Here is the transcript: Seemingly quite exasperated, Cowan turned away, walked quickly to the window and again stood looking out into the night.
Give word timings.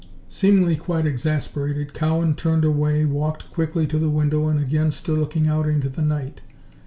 Seemingly 0.27 0.77
quite 0.77 1.05
exasperated, 1.05 1.93
Cowan 1.93 2.33
turned 2.33 2.65
away, 2.65 3.05
walked 3.05 3.51
quickly 3.51 3.85
to 3.85 3.99
the 3.99 4.09
window 4.09 4.47
and 4.47 4.59
again 4.59 4.89
stood 4.89 5.19
looking 5.19 5.47
out 5.47 5.67
into 5.67 5.89
the 5.89 6.01
night. 6.01 6.41